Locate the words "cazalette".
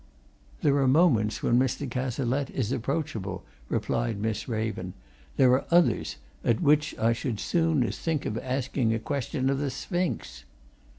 1.87-2.49